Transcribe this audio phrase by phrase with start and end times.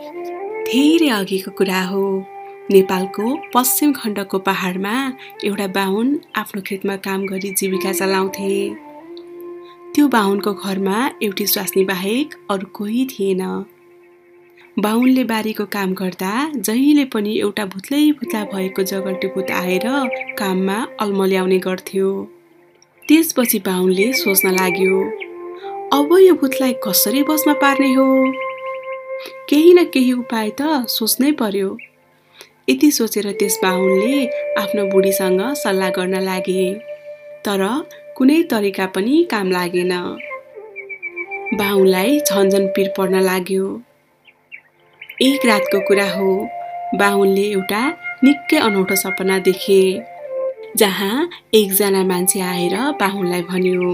[0.00, 2.04] धेरै अघिको कुरा हो।
[2.70, 4.92] नेपालको पश्चिम खण्डको पहाडमा
[5.44, 8.52] एउटा बाहुन आफ्नो खेतमा काम गरी जीविका चलाउँथे।
[9.94, 13.42] त्यो बाहुनको घरमा एउटी स्वास्नी बाहेक अरू कोही थिएन।
[14.78, 19.86] बाहुनले बारीको काम गर्दा जहिले पनि एउटा भुत्लै भुत्ला भएको जगल्टे भूत आएर
[20.38, 22.10] काममा अल्मल्याउने गर्थ्यो।
[23.08, 25.00] त्यसपछि बाहुनले सोच्न लाग्यो
[25.92, 28.08] अब यो भूतलाई कसरी बसमा पार्ने हो?
[29.48, 31.76] केही न केही उपाय त सोच्नै पर्यो।
[32.68, 34.26] यति सोचेर त्यस बाहुनले
[34.58, 36.74] आफ्नो बुढीसँग सल्लाह गर्न लागे।
[37.46, 37.62] तर
[38.16, 39.92] कुनै तरिका पनि काम लागेन।
[41.58, 43.80] बाहुनलाई झन्झन पिर पर्न लाग्यो।
[45.22, 46.48] एक रातको कुरा हो।
[46.94, 47.82] बाहुनले एउटा
[48.24, 49.80] निकै अनौठो सपना देखे।
[50.76, 53.92] जहाँ एकजना मान्छे आएर बाहुनलाई भन्यो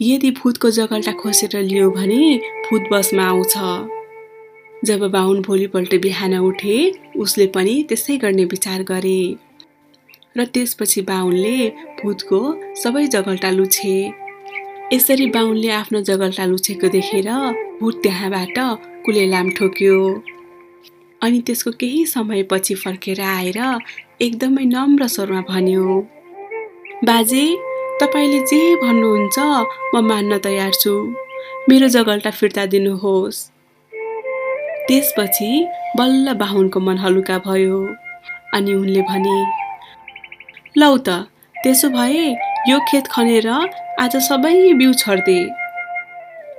[0.00, 3.54] यदि भूतको जगल्टा खोसेर लियो भने भूत बसमा आउँछ।
[4.84, 6.76] जब बाहुन भोलिपल्ट बिहान उठे
[7.16, 9.36] उसले पनि त्यसै गर्ने विचार गरे।
[10.36, 11.68] र त्यसपछि बाहुनले
[12.02, 12.40] भूतको
[12.76, 13.96] सबै जगल्टा लुछे।
[14.92, 17.28] यसरी बाहुनले आफ्नो जगल्टा लुछेको देखेर
[17.80, 18.58] भूत त्यहाँबाट
[19.04, 19.96] कुलेलाम ठोक्यो।
[21.20, 23.58] अनि त्यसको केही समयपछि फर्केर आएर
[24.20, 26.00] एकदमै नम्र स्वरमा भन्यो
[27.04, 27.44] बाजे
[28.00, 29.38] तपाईँले जे भन्नुहुन्छ
[29.94, 30.92] म मान्न तयार छु।
[31.68, 33.38] मेरो जगल्टा फिर्ता दिनुहोस्।
[34.88, 35.50] त्यसपछि
[35.98, 37.78] बल्ल बाहुनको मन हलुका भयो।
[38.54, 39.36] अनि उनले भने
[40.78, 41.08] लौ त
[41.56, 42.26] त्यसो भए
[42.68, 43.48] यो खेत खनेर
[44.00, 45.38] आज सबै बिउ छर्दे।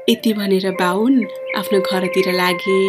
[0.10, 1.14] यति भनेर बाहुन
[1.58, 2.82] आफ्नो घरतिर लागे।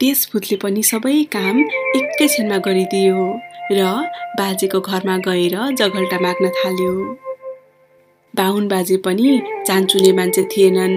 [0.00, 0.20] त्यस
[0.62, 1.56] पनि सबै काम
[1.96, 3.18] एकैछिनमा गरिदियो।
[3.70, 3.82] र
[4.38, 6.92] बाजेको घरमा गएर जगल्टा माग्न थाल्यो।
[8.34, 10.94] बाहुन बाजे पनि चान्चुने मान्छे थिएनन्।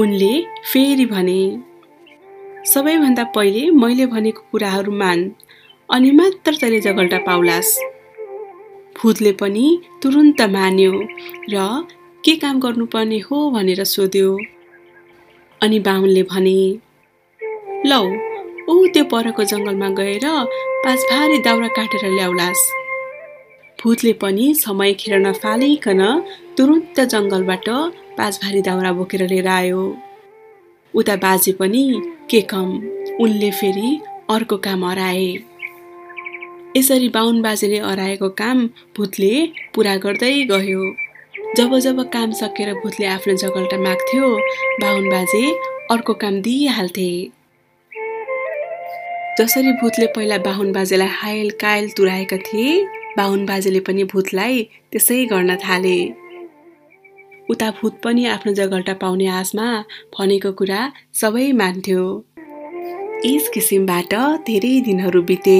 [0.00, 0.32] उनले
[0.72, 1.40] फेरि भने
[2.72, 5.30] सबैभन्दा पहिले मैले भनेको कुराहरू मान
[5.88, 7.72] अनि मात्र तैँले जगल्टा पाउलास्
[8.96, 9.66] भूतले पनि
[10.02, 10.92] तुरुन्त मान्यो
[11.52, 11.56] र
[12.24, 14.38] के काम गर्नुपर्ने हो भनेर सोध्यो।
[15.60, 16.58] अनि बाहुनले भने
[17.86, 18.02] लौ
[18.70, 20.24] ऊ त्यो परको जङ्गलमा गएर
[20.84, 22.62] पाँच भारी दाउरा काटेर ल्याउलास्।
[23.78, 26.02] भूतले पनि समय खेर नफालिकन
[26.56, 27.68] तुरुन्त जङ्गलबाट
[28.18, 29.82] पाँच भारी दाउरा बोकेर लिएर आयो।
[30.94, 31.82] उता बाजे पनि
[32.30, 32.68] के कम
[33.20, 33.90] उनले फेरि
[34.30, 35.26] अर्को काम हराए।
[36.76, 38.66] यसरी बाहुन बाजेले अराएको काम
[38.96, 39.32] भूतले
[39.74, 40.82] पुरा गर्दै गयो।
[41.56, 44.30] जब जब काम सकेर भूतले आफ्नो जगल्टा माग्थ्यो
[44.80, 45.44] बाहुन बाजे
[45.90, 47.10] अर्को काम दिइहाल्थे।
[49.40, 52.72] जसरी भूतले पहिला बाहुन बाजेलाई हायल कायल तुराएका थिए
[53.16, 54.56] बाहुन बाजेले पनि भूतलाई
[54.92, 55.92] त्यसै गर्न थाले।
[57.50, 59.68] उता भूत पनि आफ्नो जगल्टा पाउने आशमा
[60.16, 60.80] भनेको कुरा
[61.20, 62.02] सबै मान्थ्यो।
[63.26, 64.12] यस किसिमबाट
[64.48, 65.56] धेरै दिनहरू बिते।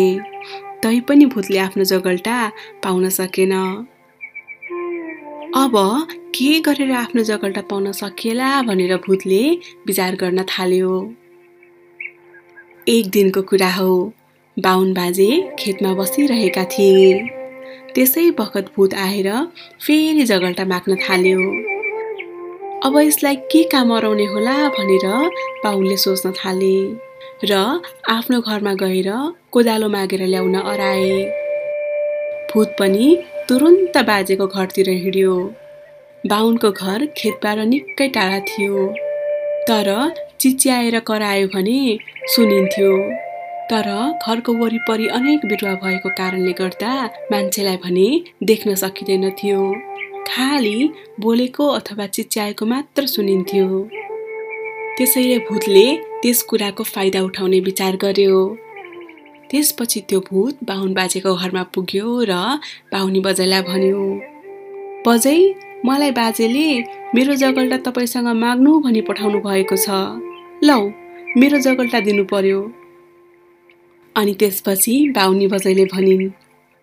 [1.09, 2.37] पनि भूतले आफ्नो जगल्टा
[2.85, 3.55] पाउन सकेन।
[5.63, 5.75] अब
[6.37, 9.43] के गरेर आफ्नो जगल्टा पाउन सकिएला भनेर भूतले
[9.87, 10.93] विचार गर्न थाल्यो।
[12.89, 14.13] एक दिनको कुरा हो।
[14.57, 17.29] बाहुन बाजे खेतमा बसिरहेका थिए।
[17.95, 19.29] त्यसै बखत भूत आएर
[19.87, 21.41] फेरि जगल्टा माग्न थाल्यो।
[22.85, 25.07] अब यसलाई के काम अराउने होला भनेर
[25.65, 26.77] बाहुनले सोच्न थाले
[27.45, 29.11] र आफ्नो घरमा गएर
[29.53, 31.13] कोदालो मागेर ल्याउन अराए।
[32.55, 33.07] भूत पनि
[33.49, 35.37] तुरुन्त बाजेको घरतिर हिँड्यो।
[36.27, 38.87] बाहुनको घर खेतबाट निकै टाढा थियो।
[39.69, 39.89] तर
[40.41, 41.81] चिच्याएर करायो भने
[42.35, 42.93] सुनिन्थ्यो।
[43.71, 43.89] तर
[44.27, 46.93] घरको वरिपरि अनेक बिरुवा भएको कारणले गर्दा
[47.33, 48.09] मान्छेलाई भने
[48.43, 49.61] देख्न सकिँदैन थियो
[50.29, 50.79] खालि
[51.21, 53.69] बोलेको अथवा चिच्याएको मात्र सुनिन्थ्यो।
[54.97, 55.87] त्यसैले भूतले
[56.23, 58.41] त्यस कुराको फाइदा उठाउने विचार गर्यो।
[59.51, 62.33] त्यसपछि त्यो भूत बाहुन बाजेको घरमा पुग्यो र
[62.93, 64.03] बाहुनी बजाइलाई भन्यो
[65.07, 65.39] बजै
[65.85, 66.67] मलाई बाजेले
[67.15, 69.89] मेरो जगल्टा तपाईँसँग माग्नु भनी पठाउनु भएको छ।
[70.65, 70.81] लौ
[71.41, 72.59] मेरो जगल्टा दिनु पर्यो
[74.17, 76.25] अनि त्यसपछि बाहुनी बजैले भनिन्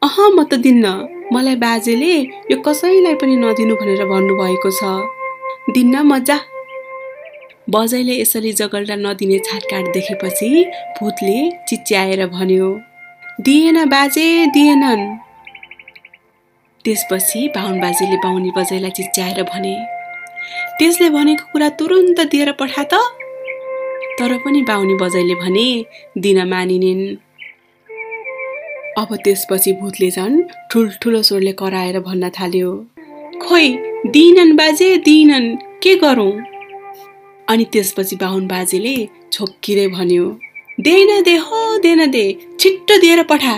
[0.01, 0.85] अह म त दिन्न।
[1.33, 2.13] मलाई बाजेले
[2.51, 4.81] यो कसैलाई पनि नदिनु भनेर भन्नुभएको छ।
[5.75, 6.37] दिन्न मजा
[7.69, 10.49] बजैले यसरी जगल्टा नदिने छाटकाट देखेपछि
[10.97, 11.37] भूतले
[11.69, 12.69] चिच्याएर भन्यो
[13.45, 15.05] दिएन बाजे दिएनन्
[16.85, 19.75] त्यसपछि बाहुन बाजेले बाहुनी बजैलाई चिच्याएर भने
[20.79, 23.05] त्यसले भनेको कुरा तुरुन्त दिएर पठा त
[24.19, 25.67] तर पनि बाहुनी बजैले भने
[26.17, 27.03] दिन मानिनेन्।
[28.97, 30.41] अब त्यसपछि भूतले झन्
[30.71, 32.71] ठुल्ठुलो स्वरले कराएर भन्न थाल्यो
[33.41, 33.67] खोइ
[34.15, 36.33] दिनन् बाजे दिनन् के गरौँ?
[37.49, 38.95] अनि त्यसपछि बाहुन बाजेले
[39.33, 40.25] छोक्किँदै भन्यो
[40.79, 42.25] देन दे हो देन दे
[42.59, 43.55] छिट्टो दिएर पठा।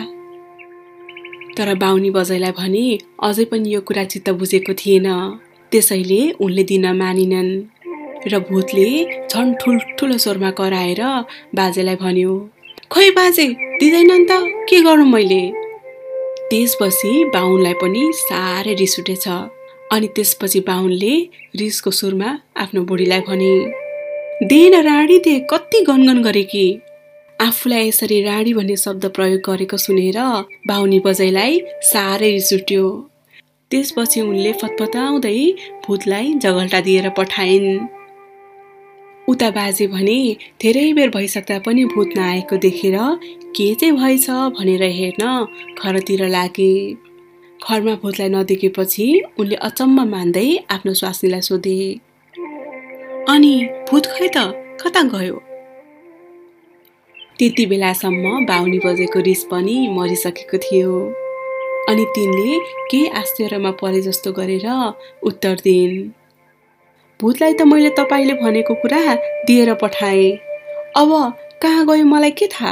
[1.58, 2.86] तर बाहुनी बजैलाई भने
[3.24, 5.08] अझै पनि यो कुरा चित्त बुझेको थिएन।
[5.72, 7.50] त्यसैले उनले दिन मानिनन्।
[8.28, 8.90] र भूतले
[9.32, 11.02] झन् ठुल्ठुलो स्वरमा कराएर
[11.56, 12.34] बाजेलाई भन्यो
[12.92, 13.48] खोइ बाजे
[13.80, 14.32] दिँदैन नि त
[14.70, 15.42] के गरौँ मैले?
[16.50, 19.28] त्यसपछि बाहुनलाई पनि साह्रै रिस उठेछ
[19.94, 21.14] अनि त्यसपछि बाहुनले
[21.60, 22.30] रिसको सुरमा
[22.64, 23.54] आफ्नो बुढीलाई भने
[24.52, 26.66] देन राडी दे कति गनगन गरे कि?
[27.42, 30.20] आफूलाई यसरी राडी भन्ने शब्द प्रयोग गरेको सुनेर
[30.68, 31.62] बाहुनी बजैलाई
[31.92, 32.84] साह्रै रिस उठ्यो।
[33.72, 35.40] त्यसपछि उनले फतफताउँदै
[35.88, 37.99] भूतलाई जगल्टा दिएर पठाइन्।
[39.30, 40.20] उता बाजे भने
[40.62, 42.98] धेरै बेर भइसक्दा पनि भूत नआएको देखेर
[43.56, 45.24] के चाहिँ भएछ भनेर हेर्न
[45.80, 46.74] घरतिर लागे।
[47.60, 49.08] घरमा भूतलाई नदेखेपछि
[49.40, 51.78] उनले अचम्म मान्दै आफ्नो स्वास्नीलाई सोधे
[53.30, 53.54] अनि
[53.90, 54.38] भूत खै त
[54.82, 55.38] कता गयो?
[57.40, 60.94] त्यति बेलासम्म बाहुनी बजेको रिस पनि मरिसकेको थियो।
[61.90, 62.60] अनि तिनले
[62.92, 64.68] केही आश्चर्यमा परे जस्तो गरेर
[65.24, 66.10] उत्तर दिइन्
[67.20, 69.00] भूतलाई त मैले तपाईँले भनेको कुरा
[69.48, 70.32] दिएर पठाएँ।
[70.98, 71.10] अब
[71.62, 72.72] कहाँ गयो मलाई के थाहा?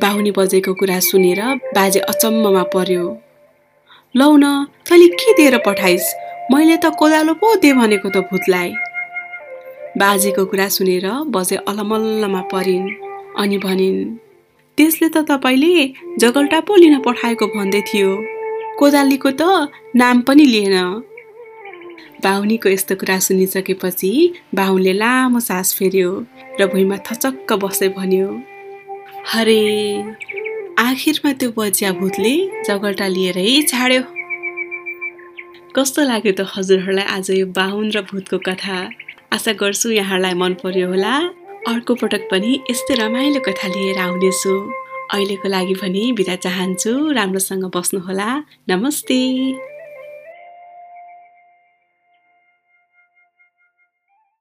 [0.00, 1.40] बाहुनी बजेको कुरा सुनेर
[1.74, 3.04] बाजे अचम्ममा पर्यो।
[4.16, 4.44] लौ न
[4.86, 6.06] तैँले के दिएर पठाइस्?
[6.52, 8.70] मैले त कोदालो पो दे भनेको त भूतलाई
[9.98, 12.86] बाजेको कुरा सुनेर बजे अलमल्लमा परिन्
[13.42, 13.98] अनि भनिन्
[14.78, 15.74] त्यसले त तपाईँले
[16.22, 18.10] जगल्टा पो लिन पठाएको भन्दै थियो।
[18.78, 19.42] कोदालीको त
[19.98, 20.78] नाम पनि लिएन।
[22.24, 24.12] बाहुनीको यस्तो कुरा सुनिसकेपछि
[24.54, 26.10] बाहुनले लामो सास फेर्यो
[26.60, 28.28] र भुइँमा थचक्क बस्दै भन्यो
[29.32, 29.60] हरे
[30.78, 32.34] आखिरमा त्यो बजिया भूतले
[32.68, 34.02] जगल्टा लिएरै छाड्यो
[35.76, 38.76] कस्तो लाग्यो त हजुरहरूलाई आज यो बाहुन र भूतको कथा।
[39.34, 41.14] आशा गर्छु यहाँहरूलाई मन पर्यो होला।
[41.66, 44.54] अर्को पटक पनि यस्तै रमाइलो कथा लिएर आउनेछु।
[45.14, 48.28] अहिलेको लागि पनि बिदा चाहन्छु। राम्रोसँग बस्नुहोला।
[48.70, 49.18] नमस्ते।